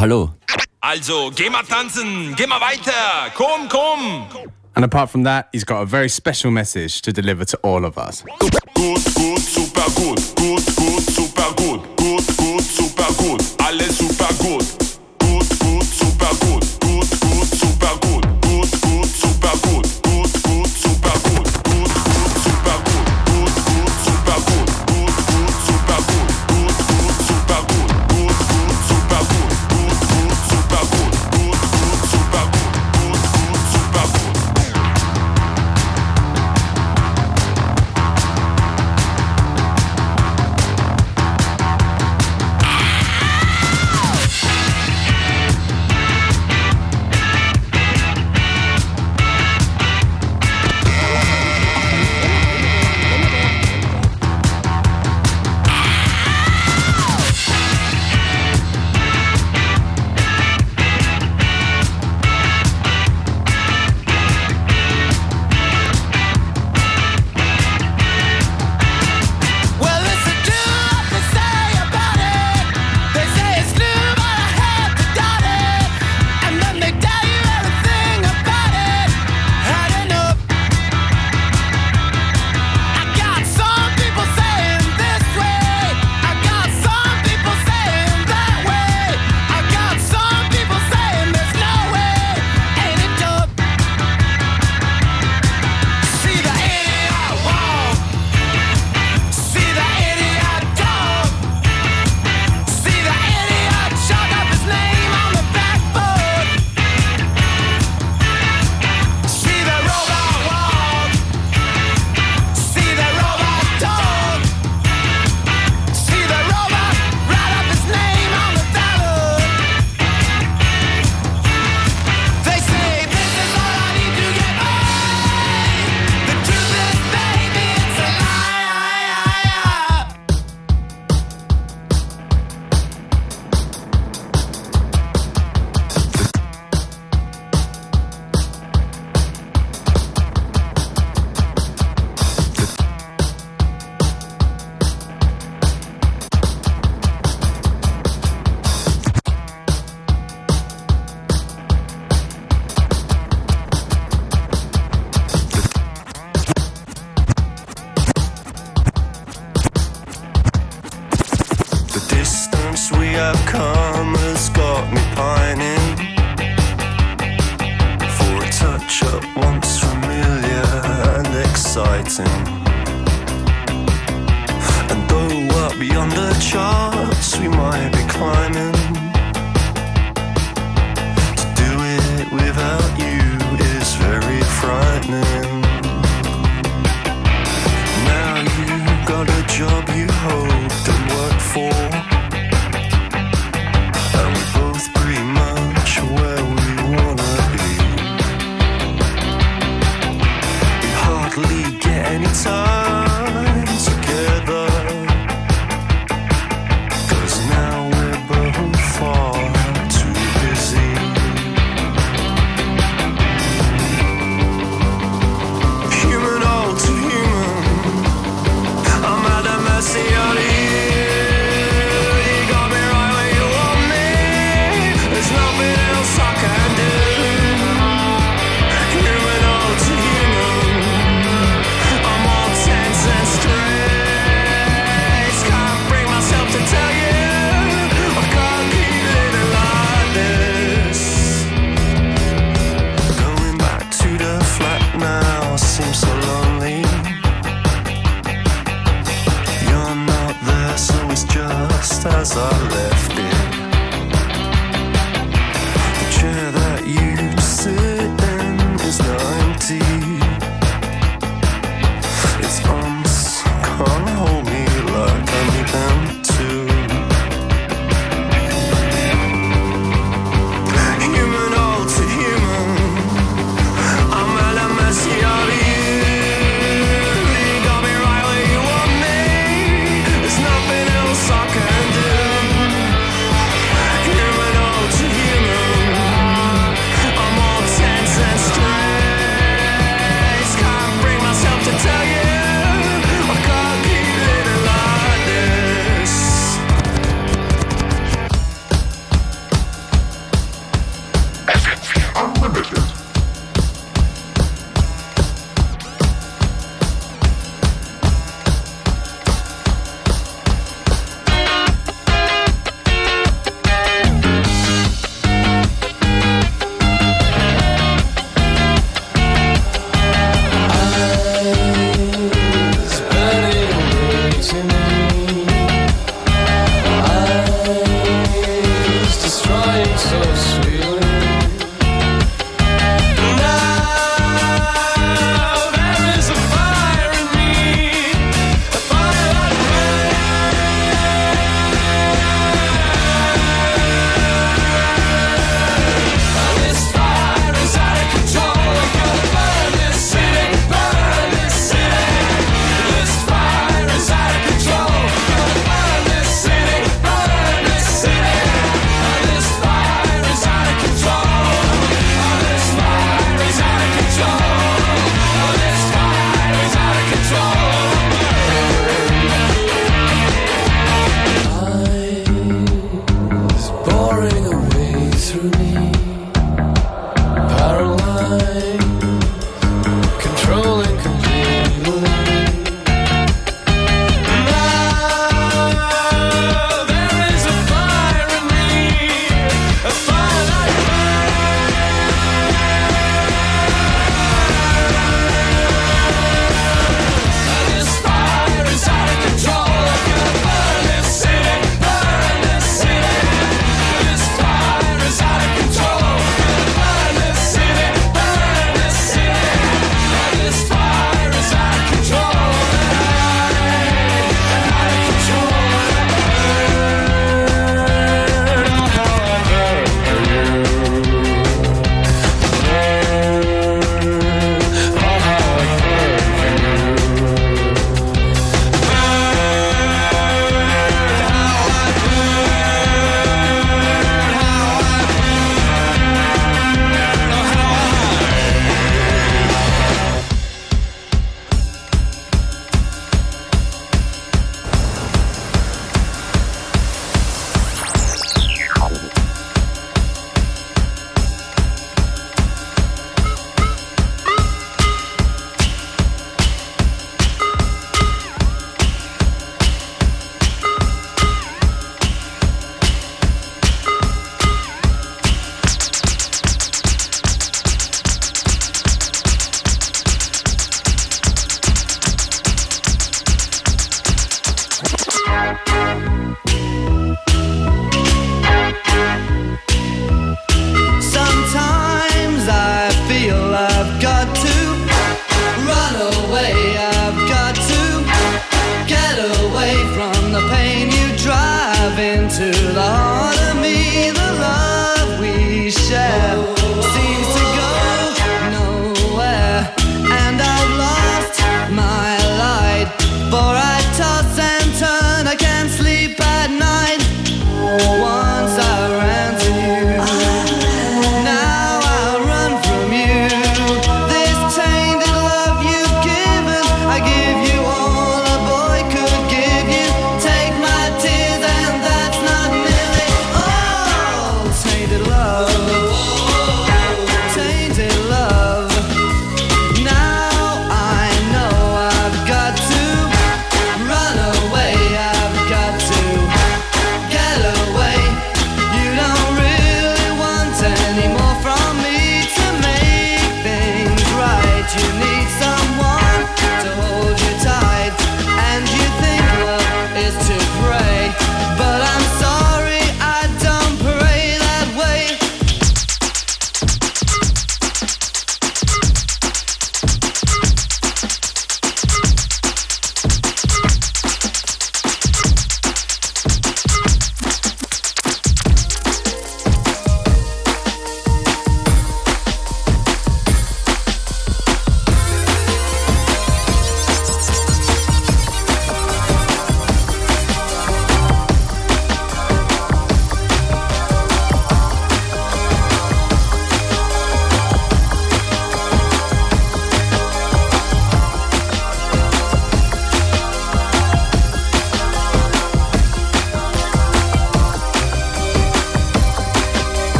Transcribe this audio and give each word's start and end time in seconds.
Hallo. 0.00 0.30
Also, 0.80 1.30
geh 1.30 1.50
mal 1.50 1.62
tanzen, 1.62 2.34
geh 2.34 2.46
mal 2.46 2.58
weiter, 2.58 3.30
komm, 3.34 3.68
komm. 3.68 4.26
And 4.74 4.82
apart 4.82 5.10
from 5.10 5.24
that, 5.24 5.50
he's 5.52 5.62
got 5.62 5.82
a 5.82 5.84
very 5.84 6.08
special 6.08 6.50
message 6.50 7.02
to 7.02 7.12
deliver 7.12 7.44
to 7.44 7.58
all 7.58 7.84
of 7.84 7.98
us. 7.98 8.24
Super 8.40 8.98
super 8.98 9.90
super 9.90 10.26
alles 13.58 13.98
super. 13.98 14.69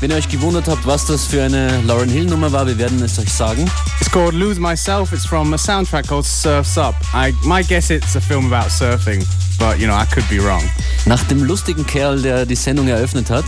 Wenn 0.00 0.10
ihr 0.10 0.16
euch 0.16 0.28
gewundert 0.28 0.68
habt, 0.68 0.86
was 0.86 1.06
das 1.06 1.24
für 1.24 1.42
eine 1.42 1.80
Lauren 1.82 2.08
Hill 2.08 2.26
Nummer 2.26 2.50
war, 2.52 2.66
wir 2.66 2.76
werden 2.76 3.00
es 3.02 3.18
euch 3.18 3.32
sagen. 3.32 3.70
It's 4.00 4.10
called 4.10 4.34
Lose 4.34 4.60
Myself. 4.60 5.12
It's 5.12 5.24
from 5.24 5.54
a 5.54 5.56
soundtrack 5.56 6.08
called 6.08 6.26
Surfs 6.26 6.76
Up. 6.76 6.94
I 7.14 7.32
my 7.44 7.62
guess 7.62 7.90
it's 7.90 8.16
a 8.16 8.20
film 8.20 8.52
about 8.52 8.70
surfing, 8.70 9.24
but 9.58 9.78
you 9.78 9.86
know 9.86 9.94
I 9.94 10.04
could 10.12 10.28
be 10.28 10.38
wrong. 10.40 10.62
Nach 11.06 11.22
dem 11.24 11.44
lustigen 11.44 11.86
Kerl, 11.86 12.20
der 12.20 12.44
die 12.44 12.56
Sendung 12.56 12.88
eröffnet 12.88 13.30
hat, 13.30 13.44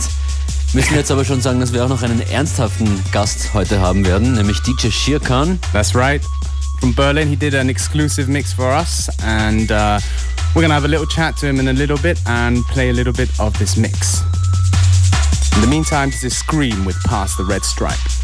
müssen 0.73 0.91
wir 0.91 0.99
jetzt 0.99 1.11
aber 1.11 1.25
schon 1.25 1.41
sagen, 1.41 1.59
dass 1.59 1.73
wir 1.73 1.83
auch 1.83 1.89
noch 1.89 2.01
einen 2.01 2.21
ernsthaften 2.21 3.03
Gast 3.11 3.53
heute 3.53 3.79
haben 3.79 4.05
werden, 4.05 4.33
nämlich 4.33 4.59
DJ 4.61 4.89
Shirkan. 4.89 5.59
That's 5.73 5.93
right. 5.93 6.21
From 6.79 6.93
Berlin, 6.93 7.27
he 7.27 7.35
did 7.35 7.55
an 7.55 7.69
exclusive 7.69 8.29
mix 8.29 8.53
for 8.53 8.71
us, 8.71 9.09
and 9.23 9.69
uh, 9.71 9.99
we're 10.53 10.61
gonna 10.61 10.73
have 10.73 10.85
a 10.85 10.87
little 10.87 11.07
chat 11.07 11.35
to 11.37 11.47
him 11.47 11.59
in 11.59 11.67
a 11.67 11.73
little 11.73 11.97
bit 11.97 12.17
and 12.25 12.65
play 12.67 12.89
a 12.89 12.93
little 12.93 13.13
bit 13.13 13.29
of 13.39 13.57
this 13.59 13.75
mix. 13.75 14.23
In 15.57 15.61
the 15.61 15.67
meantime, 15.69 16.11
this 16.11 16.23
is 16.23 16.37
Scream 16.37 16.85
with 16.85 17.01
Past 17.05 17.35
the 17.35 17.43
Red 17.43 17.65
Stripe. 17.65 18.16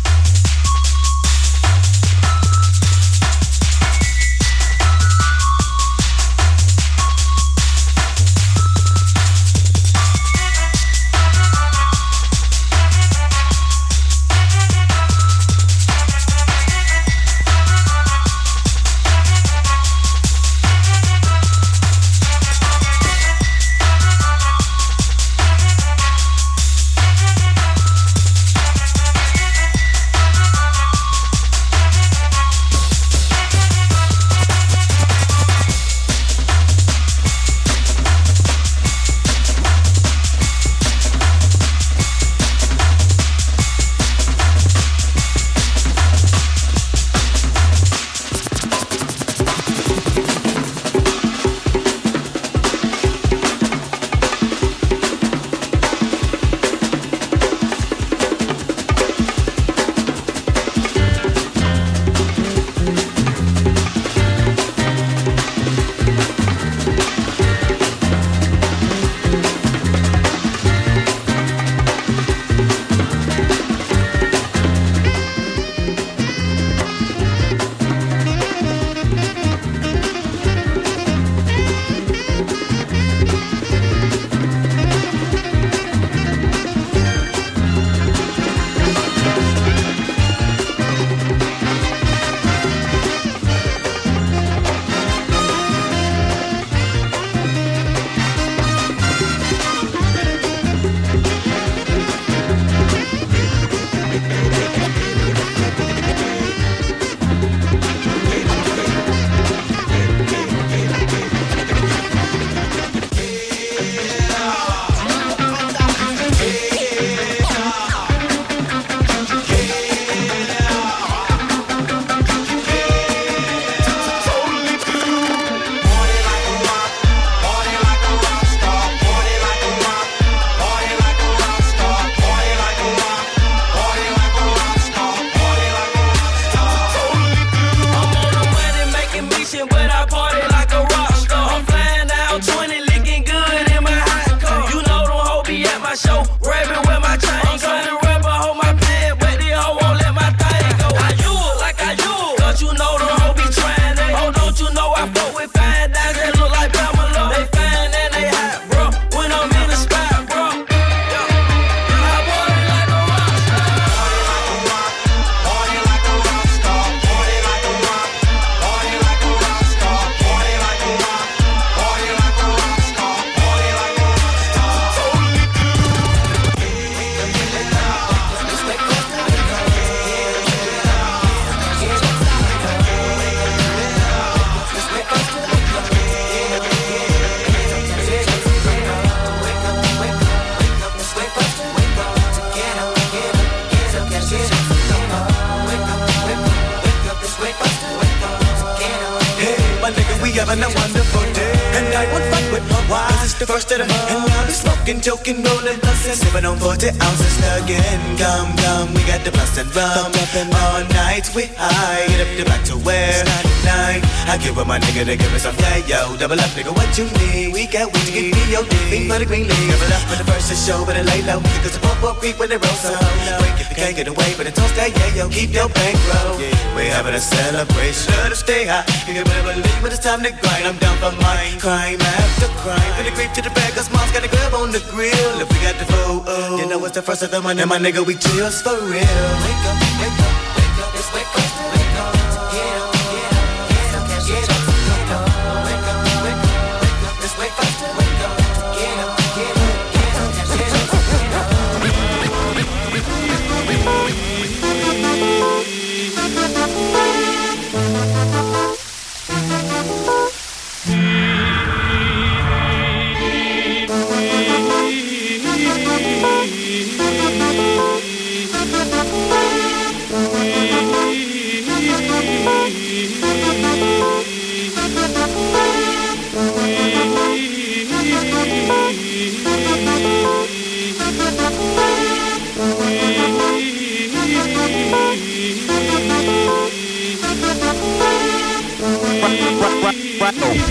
Having 200.35 200.63
a 200.63 200.67
wonderful. 200.67 201.32
And 201.73 201.87
I 201.93 202.05
won't 202.11 202.25
fight 202.29 202.47
with 202.53 202.65
my 202.69 202.81
wife. 202.89 203.23
It's 203.23 203.33
the 203.33 203.45
first 203.45 203.71
of 203.71 203.79
the 203.79 203.85
month. 203.85 204.11
And 204.11 204.31
I'll 204.31 204.45
be 204.45 204.53
smoking, 204.53 205.01
joking, 205.01 205.43
rolling 205.43 205.79
and 205.81 206.19
sipping 206.19 206.45
on 206.45 206.57
40 206.57 206.89
ounces 207.01 207.37
again. 207.57 207.99
Come, 208.17 208.51
come, 208.57 208.93
we 208.93 209.01
got 209.09 209.25
the 209.25 209.31
blunts 209.31 209.57
and 209.57 209.69
rum. 209.75 210.13
All 210.33 210.83
night 210.93 211.29
we 211.35 211.45
high, 211.57 212.05
get 212.07 212.21
up 212.21 212.31
the 212.37 212.43
back 212.45 212.63
to 212.65 212.75
where? 212.81 213.09
It's 213.09 213.63
99. 213.65 214.01
I 214.27 214.37
give 214.41 214.57
up 214.57 214.67
my 214.67 214.79
nigga 214.79 215.05
to 215.05 215.15
give 215.15 215.31
me 215.31 215.39
some 215.39 215.55
yeah, 215.61 216.09
yo. 216.09 216.17
Double 216.17 216.39
up, 216.39 216.51
nigga, 216.57 216.75
what 216.75 216.89
you 216.97 217.05
need? 217.21 217.53
We 217.53 217.65
got 217.67 217.87
weed 217.93 218.05
to 218.05 218.11
get 218.11 218.25
me 218.33 218.43
your 218.51 218.65
dick. 218.65 218.87
Fiend 218.91 219.09
for 219.09 219.19
the 219.19 219.25
green 219.25 219.47
league. 219.47 219.69
Double 219.71 219.93
up 219.93 220.03
for 220.09 220.17
the 220.17 220.25
first 220.29 220.49
to 220.49 220.55
show, 220.55 220.85
but 220.85 220.97
it 220.97 221.05
lay 221.05 221.21
low. 221.23 221.39
Cause 221.63 221.73
the 221.73 221.81
pump 221.81 222.03
up 222.03 222.17
creep 222.17 222.37
when 222.37 222.51
it 222.51 222.59
rolls 222.59 222.81
so 222.81 222.91
low. 222.93 223.39
Wait, 223.41 223.55
if 223.61 223.69
you 223.69 223.77
can't 223.77 223.95
get 223.95 224.07
away, 224.07 224.33
but 224.37 224.45
it 224.45 224.55
toast 224.55 224.75
that 224.75 224.91
yeah, 224.91 225.23
yo. 225.23 225.29
Keep 225.29 225.53
your 225.53 225.69
bankroll. 225.69 226.37
Yeah. 226.41 226.75
We 226.75 226.89
having 226.89 227.15
a 227.15 227.23
celebration. 227.23 228.13
Let 228.19 228.31
us 228.33 228.41
stay 228.43 228.65
high. 228.65 228.85
You 229.07 229.21
can 229.21 229.23
better 229.23 229.53
believe 229.53 229.79
when 229.81 229.91
it's 229.91 230.03
time 230.03 230.21
to 230.23 230.31
grind. 230.33 230.65
I'm 230.67 230.77
down 230.77 230.97
for 230.97 231.13
mine. 231.21 231.61
Crime 231.63 232.01
after 232.01 232.47
crime. 232.59 232.93
From 232.97 233.05
the 233.05 233.11
creep 233.11 233.31
to 233.35 233.41
the 233.41 233.49
bag, 233.51 233.71
cause 233.73 233.89
mom's 233.89 234.11
got 234.11 234.25
a 234.25 234.27
grab 234.27 234.53
on 234.53 234.73
the 234.73 234.83
grill. 234.91 235.39
If 235.39 235.47
we 235.47 235.55
got 235.63 235.79
the 235.79 235.85
food, 235.85 236.23
oh, 236.27 236.57
you 236.59 236.67
know 236.67 236.83
it's 236.83 236.93
the 236.93 237.01
first 237.01 237.23
of 237.23 237.31
the 237.31 237.39
month, 237.39 237.61
and 237.61 237.69
my 237.69 237.79
nigga, 237.79 238.05
we 238.05 238.15
chills 238.15 238.61
for 238.61 238.75
real. 238.75 238.83
Wake 238.83 238.99
up, 238.99 239.79
wake 239.95 240.19
up, 240.27 240.57
wake 240.59 240.79
up, 240.83 240.93
it's 240.93 241.13
wake 241.13 241.23
up. 241.23 241.62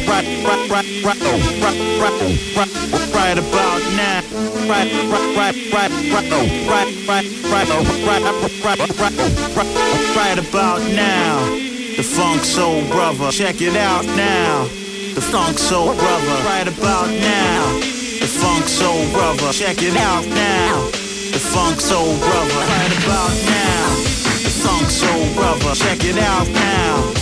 Right, 0.08 0.26
right, 0.44 0.70
right, 0.70 0.86
right, 3.14 3.38
about 3.38 3.80
now. 3.96 4.22
Right, 4.68 4.90
right, 5.08 5.36
right, 5.36 5.56
right, 5.72 5.92
right 10.16 10.38
about 10.38 10.80
now. 10.92 11.44
The 11.96 12.02
Funk 12.02 12.44
Soul 12.44 12.86
Brother, 12.88 13.30
check 13.30 13.60
it 13.60 13.76
out 13.76 14.04
now. 14.16 14.64
The 15.14 15.20
Funk 15.20 15.58
Soul 15.58 15.94
Brother, 15.94 16.42
right 16.44 16.66
about 16.66 17.08
now. 17.08 17.78
The 18.20 18.26
Funk 18.26 18.66
Soul 18.66 19.10
Brother, 19.12 19.52
check 19.52 19.82
it 19.82 19.96
out 19.96 20.26
now. 20.26 20.90
The 21.32 21.38
Funk 21.38 21.80
Soul 21.80 22.16
Brother, 22.18 22.60
right 22.72 22.92
about 23.04 23.34
now. 23.46 23.94
The 24.42 24.50
Funk 24.64 24.90
Soul 24.90 25.34
Brother, 25.34 25.74
check 25.74 26.04
it 26.04 26.18
out 26.18 26.48
now. 26.48 27.21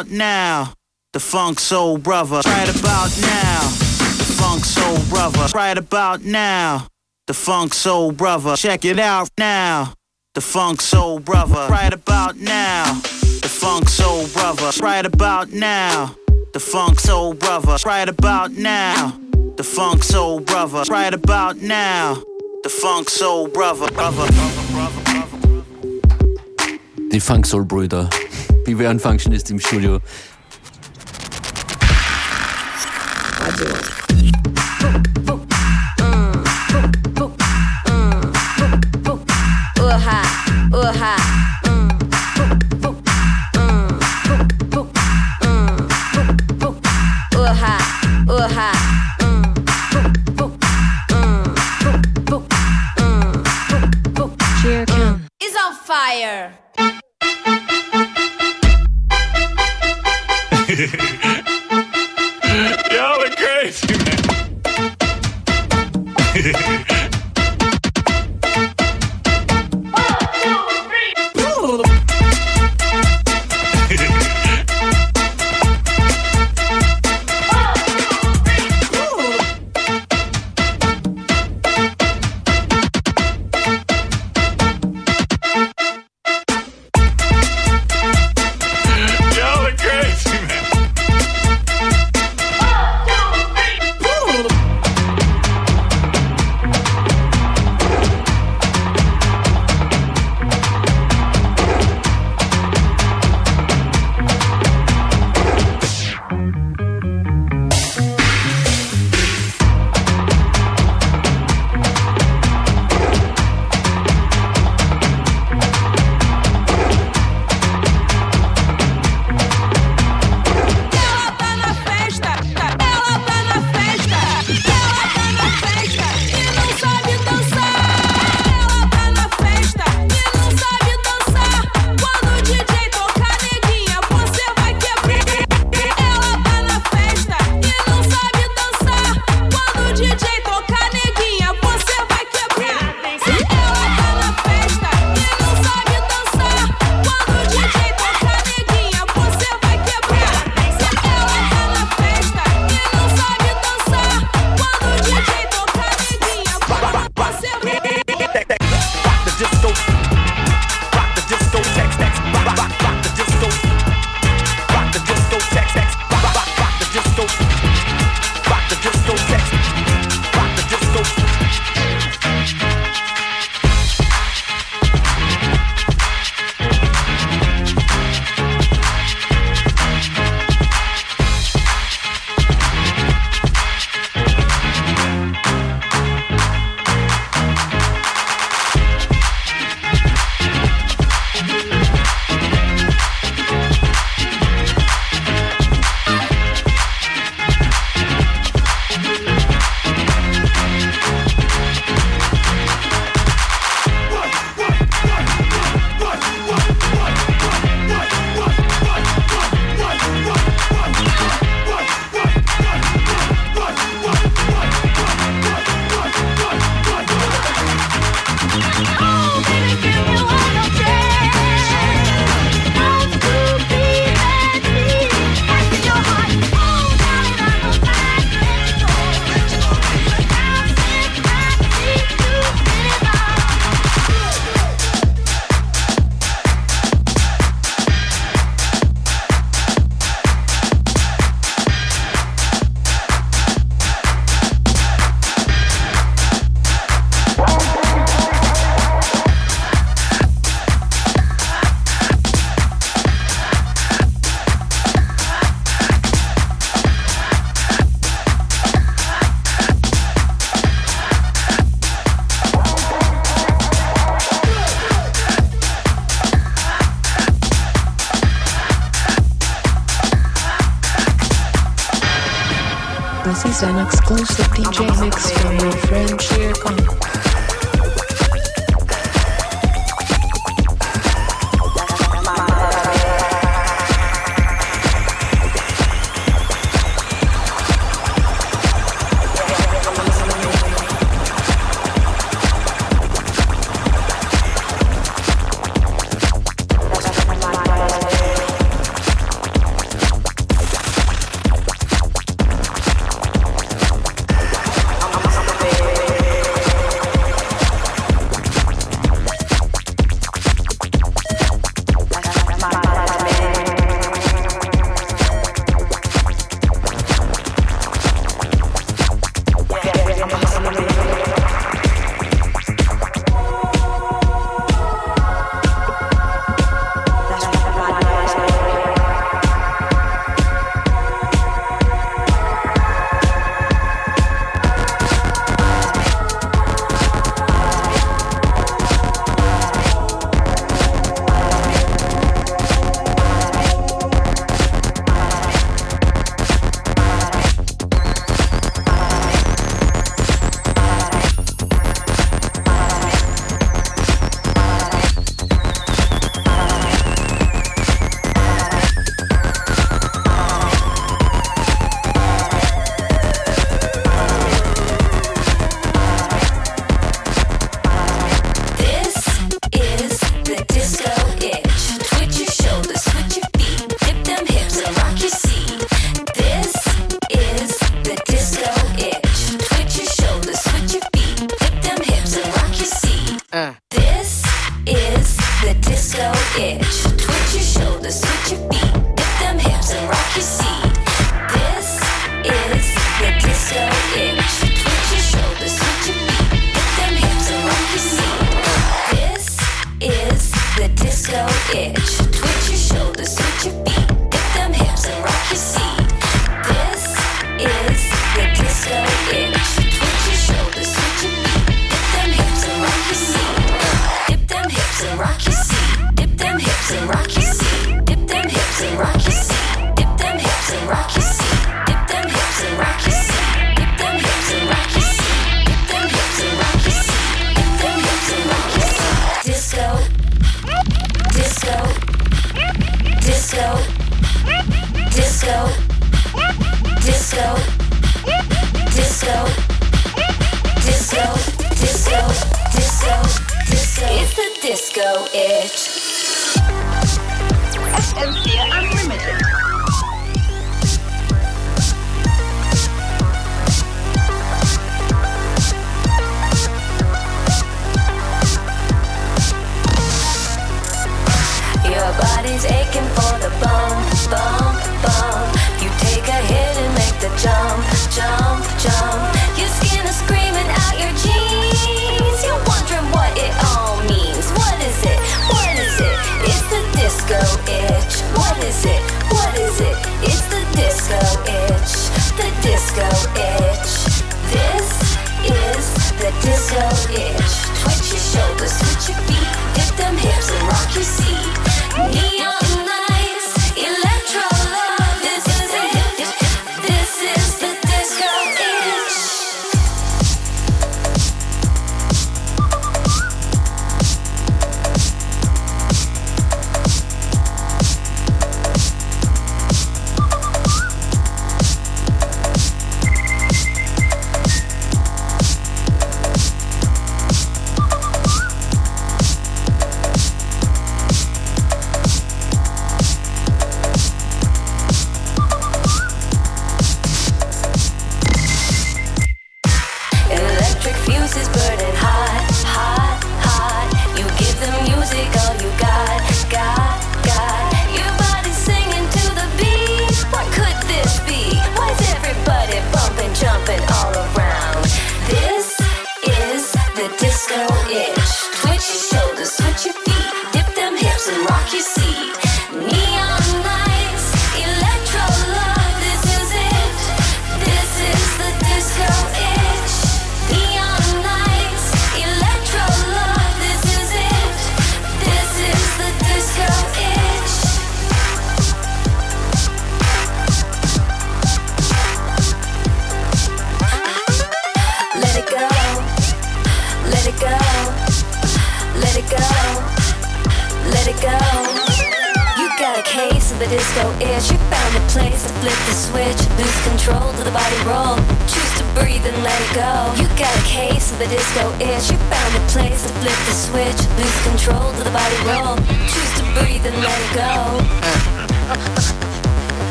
About 0.00 0.12
now. 0.12 0.72
The 1.12 1.20
Funk 1.20 1.60
Soul 1.60 1.98
Brother, 1.98 2.40
right 2.46 2.68
about 2.68 3.10
now. 3.20 3.60
The 4.18 4.34
Funk 4.38 4.64
Soul 4.64 4.98
Brother, 5.10 5.46
right 5.54 5.76
about 5.76 6.22
now. 6.22 6.86
The 7.26 7.34
Funk 7.34 7.74
Soul 7.74 8.12
Brother, 8.12 8.56
check 8.56 8.84
it 8.84 8.98
out 8.98 9.28
now. 9.36 9.92
The 10.34 10.40
Funk 10.40 10.80
Soul 10.80 11.18
Brother, 11.20 11.66
right 11.68 11.92
about 11.92 12.36
now. 12.36 12.94
The 13.42 13.48
Funk 13.48 13.88
Soul 13.88 14.26
Brother, 14.28 14.70
right 14.82 15.04
about 15.04 15.50
now. 15.50 16.14
The 16.52 16.60
Funk 16.60 17.00
Soul 17.00 17.34
Brother, 17.34 17.76
right 17.84 18.08
about 18.08 18.52
now. 18.52 19.18
The 19.56 19.64
Funk 19.64 20.02
Soul 20.04 20.40
Brother, 20.40 20.84
right 20.88 21.12
about 21.12 21.56
now. 21.56 22.22
The 22.62 22.70
Funk 22.70 23.10
Soul 23.10 23.48
Brother, 23.48 23.90
brother. 23.90 24.26
Die 27.10 27.18
Funk 27.18 27.44
Soul 27.44 27.64
Brüder. 27.64 28.29
Beware 28.64 28.90
im 29.50 29.60
Studio. 29.60 30.00
It's 55.42 55.56
on 55.56 55.74
fire. 55.84 56.52
Yeah. 60.80 61.16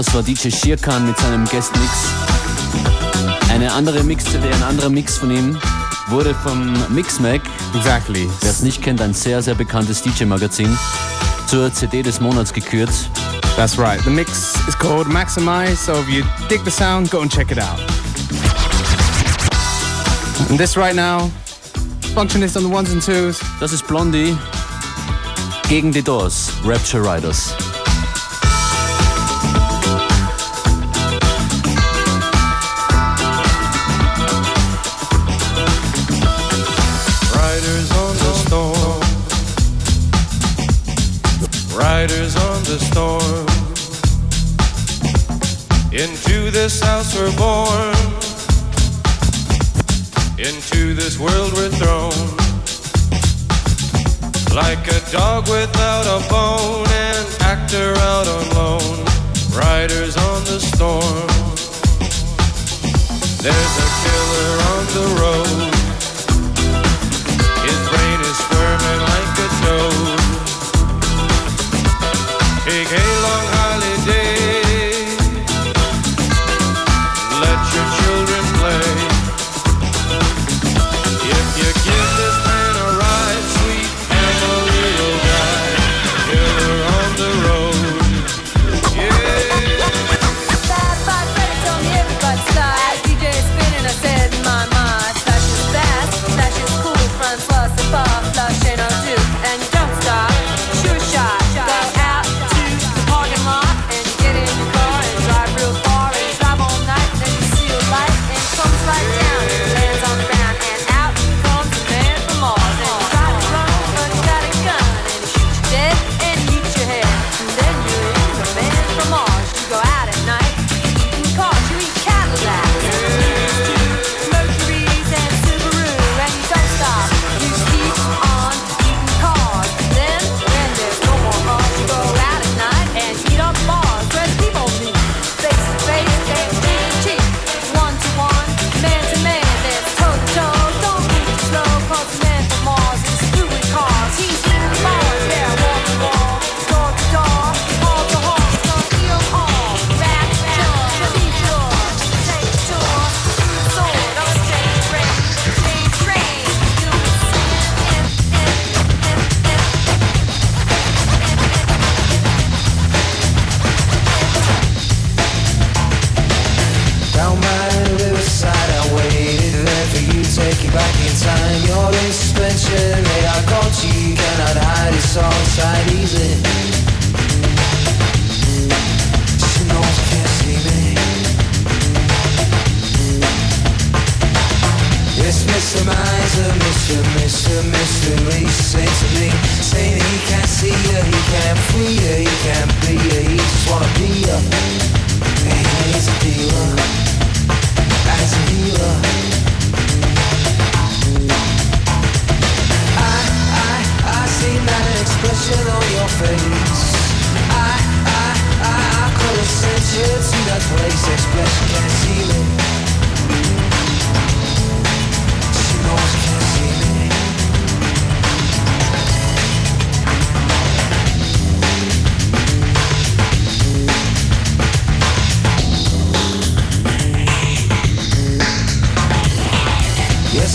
das 0.00 0.14
war 0.14 0.22
DJ 0.22 0.48
Shirkan 0.48 1.06
mit 1.06 1.18
seinem 1.18 1.44
Guest 1.44 1.72
Mix. 1.76 1.90
Eine 3.50 3.70
andere 3.70 4.02
Mix-CD, 4.02 4.50
ein 4.50 4.62
anderer 4.62 4.88
Mix 4.88 5.18
von 5.18 5.30
ihm 5.30 5.58
wurde 6.08 6.34
vom 6.34 6.72
Mixmag, 6.88 7.42
exactly. 7.74 8.26
wer 8.40 8.50
es 8.50 8.62
nicht 8.62 8.80
kennt, 8.80 9.02
ein 9.02 9.12
sehr, 9.12 9.42
sehr 9.42 9.54
bekanntes 9.54 10.00
DJ-Magazin, 10.00 10.74
zur 11.48 11.70
CD 11.74 12.02
des 12.02 12.18
Monats 12.18 12.50
gekürt. 12.50 12.88
That's 13.56 13.78
right. 13.78 14.00
The 14.04 14.10
mix 14.10 14.54
is 14.66 14.78
called 14.78 15.06
Maximize, 15.06 15.76
so 15.76 15.92
if 16.00 16.08
you 16.08 16.24
dig 16.48 16.64
the 16.64 16.70
sound, 16.70 17.10
go 17.10 17.20
and 17.20 17.30
check 17.30 17.50
it 17.50 17.58
out. 17.58 17.78
And 20.48 20.58
this 20.58 20.78
right 20.78 20.96
now, 20.96 21.30
Functionist 22.14 22.56
on 22.56 22.62
the 22.62 22.74
ones 22.74 22.90
and 22.90 23.04
twos. 23.04 23.38
Das 23.60 23.74
ist 23.74 23.86
Blondie 23.86 24.34
gegen 25.68 25.92
die 25.92 26.02
Doors, 26.02 26.50
Rapture 26.64 27.02
Riders. 27.02 27.54
the 42.70 42.78
storm. 42.78 43.46
Into 45.90 46.52
this 46.52 46.80
house 46.80 47.16
we're 47.16 47.36
born. 47.36 47.96
Into 50.38 50.94
this 50.94 51.18
world 51.18 51.52
we're 51.54 51.74
thrown. 51.80 52.14
Like 54.54 54.86
a 54.86 55.00
dog 55.10 55.48
without 55.48 56.06
a 56.06 56.20
bone, 56.30 56.86
an 56.86 57.26
actor 57.40 57.92
out 58.10 58.28
on 58.28 58.44
loan, 58.54 59.04
riders 59.52 60.16
on 60.16 60.44
the 60.44 60.60
storm. 60.60 61.26
There's 63.42 63.74
a 63.86 63.90
killer 64.04 64.52
on 64.70 64.82
the 64.94 65.06
road. 65.20 65.69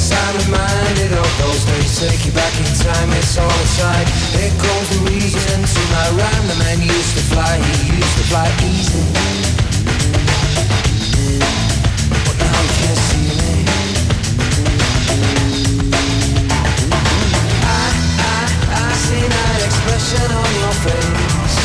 yes, 0.09 0.13
I'm 0.13 0.35
reminded 0.45 1.17
of 1.17 1.29
those 1.39 1.65
days 1.65 1.99
Take 1.99 2.25
you 2.25 2.31
back 2.31 2.53
in 2.59 2.65
time, 2.83 3.09
it's 3.13 3.37
all 3.37 3.49
aside 3.49 4.07
Here 4.33 4.51
goes 4.61 4.89
the 4.89 4.99
reason 5.11 5.61
to 5.63 5.81
my 5.91 6.09
rhyme. 6.17 6.47
The 6.47 6.55
man 6.59 6.81
used 6.81 7.17
to 7.17 7.23
fly, 7.33 7.57
he 7.57 7.97
used 7.97 8.17
to 8.17 8.23
fly 8.29 8.47
easy. 8.63 9.03
But 12.25 12.35
now 12.37 12.57
you 12.61 12.71
can't 12.79 13.01
see 13.09 13.29
me. 13.39 13.53
I, 17.63 17.85
I, 18.21 18.41
I 18.69 18.93
see 19.05 19.25
that 19.25 19.57
expression 19.65 20.27
on 20.41 20.51
your 20.61 20.75
face. 20.85 21.57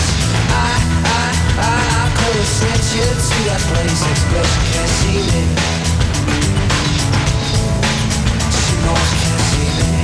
I, 0.48 0.72
I, 1.04 1.24
I, 1.58 1.76
I 2.00 2.06
could 2.16 2.36
have 2.40 2.52
sent 2.60 2.84
you 2.96 3.04
to 3.04 3.38
that 3.50 3.62
place. 3.68 4.00
Expression 4.14 4.62
can't 4.72 4.92
see 5.00 5.20
me. 5.28 6.59
I 8.92 9.04
can't 9.22 9.40
see 9.40 9.92
me. 9.92 9.99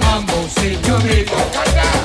Mambo, 0.00 0.48
señorito, 0.48 1.34
canta. 1.52 1.95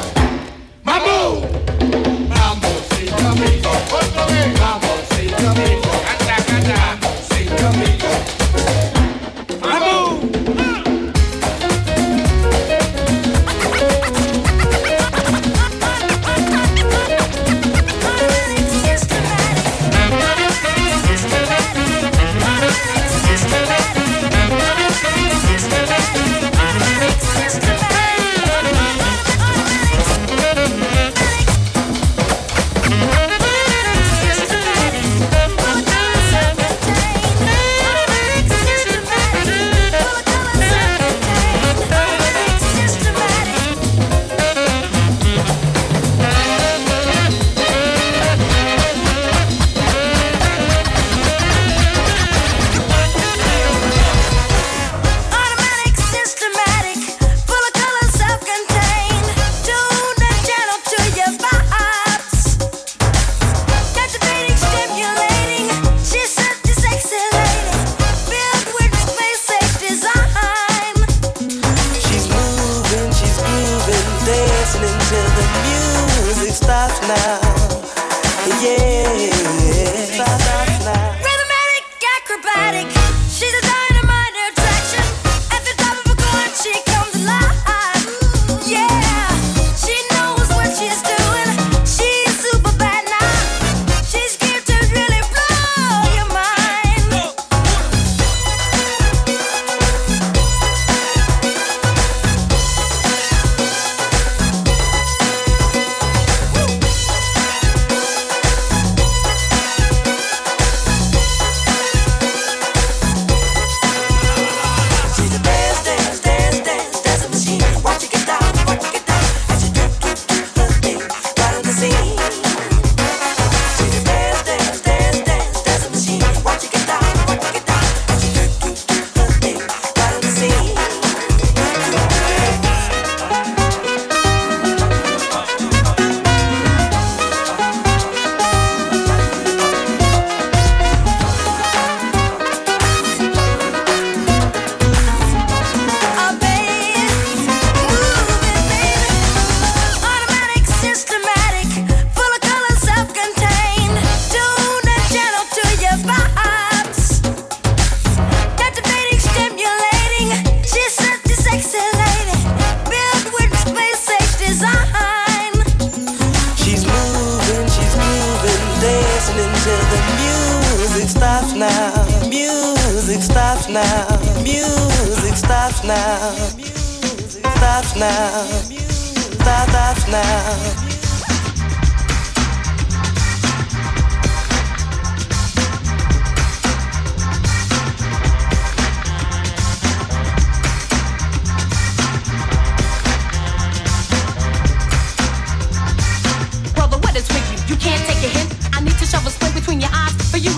laugh 177.82 177.96
now. 177.96 179.46
Laugh, 179.46 179.74
laugh 179.74 180.12
now. 180.12 180.92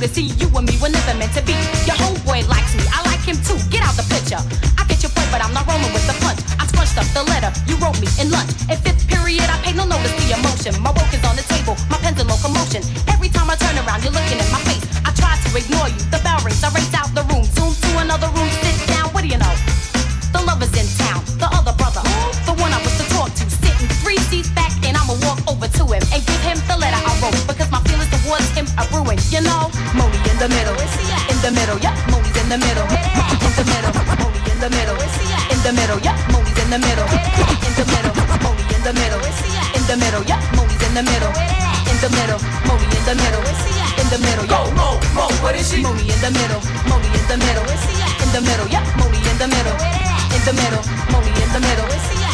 to 0.04 0.14
see 0.14 0.36
you 0.36 0.48
and 0.58 0.68
me 0.68 0.78
were 0.82 0.90
never 0.90 1.18
meant 1.18 1.32
to 1.34 1.42
be. 1.44 1.54
Your 1.88 1.96
homeboy 1.96 2.46
likes 2.50 2.76
me, 2.76 2.84
I 2.92 3.00
like 3.08 3.24
him 3.24 3.38
too. 3.48 3.56
Get 3.70 3.82
out 3.82 3.96
the 3.96 4.04
picture. 4.12 4.42
I 4.78 4.84
get 4.86 5.02
your 5.02 5.12
point, 5.16 5.32
but 5.32 5.42
I'm 5.42 5.54
not 5.54 5.66
rolling 5.66 5.94
with 5.94 6.06
the 6.08 6.23
messed 6.94 7.18
up 7.18 7.26
the 7.26 7.30
letter 7.30 7.52
you 7.68 7.76
wrote 7.78 8.00
me 8.00 8.08
in 8.20 8.30
lunch. 8.30 8.50
In 8.70 8.78
fifth 8.78 9.08
period, 9.08 9.46
I 9.50 9.58
paid 9.64 9.76
no 9.76 9.86
notice 9.86 10.14
to 10.14 10.24
emotion. 10.34 10.74
My 10.82 10.92
woke 10.92 11.12
is 11.14 11.24
on 11.26 11.36
the 11.36 11.46
table, 11.50 11.76
my 11.90 11.98
pen's 11.98 12.22
in 12.22 12.28
locomotion. 12.28 12.82
Every 13.10 13.30
time 13.30 13.50
I 13.50 13.56
turn 13.56 13.78
around, 13.82 14.04
you're 14.04 14.14
looking 14.14 14.38
in 14.38 14.50
my 14.52 14.62
face. 14.70 14.86
I 15.06 15.12
try 15.14 15.34
to 15.38 15.50
ignore 15.58 15.90
you. 15.90 16.00
The 16.14 16.20
bell 16.24 16.40
rings, 16.46 16.64
I 16.64 16.70
race 16.74 16.94
out 16.94 17.10
the 17.14 17.24
room, 17.34 17.44
zoom 17.58 17.74
to 17.74 17.90
another 18.00 18.30
room, 18.34 18.50
sit 18.62 18.78
down. 18.88 19.10
What 19.14 19.24
do 19.24 19.30
you 19.30 19.38
know? 19.38 19.56
The 20.34 20.42
lover's 20.46 20.74
in 20.74 20.88
town, 20.98 21.22
the 21.38 21.50
other 21.54 21.74
brother, 21.78 22.02
the 22.46 22.54
one 22.58 22.74
I 22.74 22.80
was 22.82 22.94
to 22.98 23.06
talk 23.14 23.30
to, 23.30 23.46
sitting 23.46 23.90
three 24.02 24.18
seats 24.30 24.50
back, 24.50 24.74
and 24.86 24.98
I'ma 24.98 25.14
walk 25.26 25.40
over 25.50 25.70
to 25.70 25.84
him 25.94 26.04
and 26.14 26.20
give 26.26 26.42
him 26.42 26.58
the 26.66 26.78
letter 26.78 26.98
I 26.98 27.14
wrote 27.22 27.38
because 27.46 27.70
my 27.70 27.82
feelings 27.86 28.10
towards 28.22 28.50
him 28.58 28.66
are 28.78 28.88
ruined. 28.94 29.22
You 29.30 29.42
know, 29.42 29.70
Monie 29.98 30.22
in 30.30 30.38
the 30.42 30.50
middle, 30.50 30.78
in 30.78 31.38
the 31.42 31.52
middle, 31.54 31.78
yep, 31.86 31.94
Monie's 32.10 32.38
in 32.42 32.50
the 32.50 32.58
middle. 32.58 32.93
The 36.74 36.82
middle. 36.82 37.06
In 37.06 37.74
the 37.78 37.86
middle, 37.86 38.18
Monie 38.42 38.66
in 38.74 38.82
the 38.82 38.94
middle. 38.98 39.22
In 39.78 39.84
the 39.86 39.94
middle, 39.94 40.26
yeah, 40.26 40.42
Monie's 40.58 40.82
in 40.82 40.98
the 40.98 41.06
middle. 41.06 41.30
In 41.86 41.98
the 42.02 42.10
middle, 42.10 42.42
Monie 42.66 42.90
in 42.98 43.04
the 43.06 43.14
middle. 43.14 43.46
In 44.02 44.08
the 44.10 44.18
middle, 44.18 44.46
yo, 44.50 44.74
Mo, 44.74 44.98
Mo, 45.14 45.30
what 45.46 45.54
is 45.54 45.70
she? 45.70 45.86
Monie 45.86 46.10
in 46.10 46.18
the 46.26 46.34
middle. 46.34 46.58
Monie 46.90 47.14
in 47.14 47.26
the 47.30 47.38
middle. 47.38 47.62
In 48.26 48.30
the 48.34 48.42
middle, 48.42 48.66
yeah, 48.74 48.82
Monie 48.98 49.22
in 49.22 49.38
the 49.38 49.46
middle. 49.54 49.78
In 50.34 50.42
the 50.50 50.54
middle, 50.58 50.82
Monie 51.14 51.38
in 51.46 51.50
the 51.54 51.62
middle. 51.62 51.86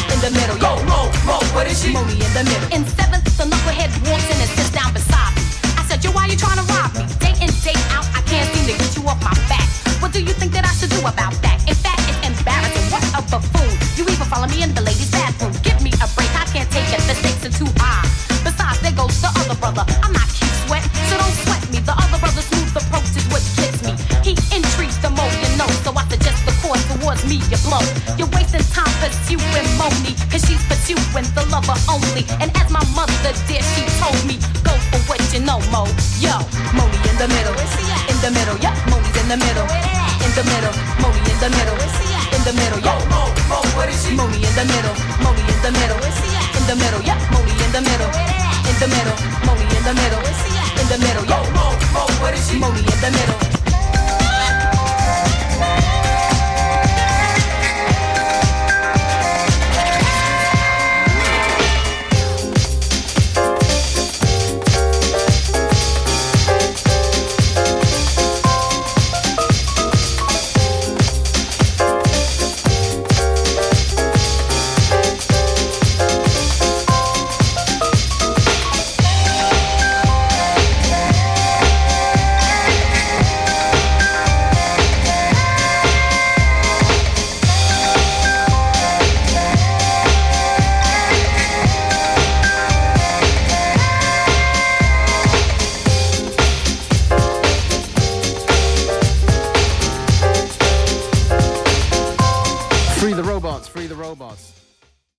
In 0.08 0.18
the 0.24 0.32
middle, 0.32 0.56
yo, 0.56 0.72
Mo, 0.88 1.12
Mo, 1.28 1.36
what 1.52 1.68
is 1.68 1.76
she? 1.76 1.92
Monie 1.92 2.16
in 2.16 2.32
the 2.32 2.40
middle. 2.40 2.68
In 2.72 2.88
seventh, 2.96 3.28
the 3.36 3.44
knucklehead 3.44 3.92
walks 4.08 4.24
in 4.24 4.40
and 4.40 4.50
sits 4.56 4.72
down 4.72 4.88
beside 4.96 5.36
me. 5.36 5.44
I 5.76 5.84
said, 5.84 6.00
yo, 6.00 6.16
why 6.16 6.32
you 6.32 6.40
trying 6.40 6.56
to 6.56 6.64
rob 6.72 6.88
me? 6.96 7.04
Day 7.20 7.36
in, 7.44 7.52
day 7.60 7.76
out, 7.92 8.08
I 8.16 8.24
can't 8.24 8.48
seem 8.56 8.72
to 8.72 8.74
get 8.80 8.96
you 8.96 9.04
off 9.04 9.20
my 9.20 9.36
back. 9.52 9.68
What 10.00 10.16
do 10.16 10.24
you 10.24 10.32
think 10.32 10.56
that 10.56 10.64
I 10.64 10.72
should 10.72 10.88
do 10.88 11.04
about 11.04 11.36
that? 11.44 11.59